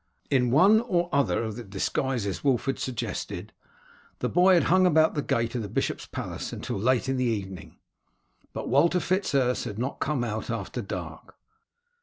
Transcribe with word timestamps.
In 0.31 0.49
one 0.49 0.81
or 0.81 1.09
other 1.13 1.43
of 1.43 1.55
the 1.57 1.63
disguises 1.63 2.43
Wulf 2.43 2.65
had 2.65 2.79
suggested, 2.79 3.53
the 4.17 4.29
boy 4.29 4.55
had 4.55 4.63
hung 4.63 4.87
about 4.87 5.13
the 5.13 5.21
gate 5.21 5.53
of 5.53 5.61
the 5.61 5.69
bishop's 5.69 6.07
palace 6.07 6.51
until 6.51 6.79
late 6.79 7.07
in 7.07 7.17
the 7.17 7.25
evening, 7.25 7.77
but 8.51 8.67
Walter 8.67 8.99
Fitz 8.99 9.35
Urse 9.35 9.65
had 9.65 9.77
not 9.77 9.99
come 9.99 10.23
out 10.23 10.49
after 10.49 10.81
dark. 10.81 11.35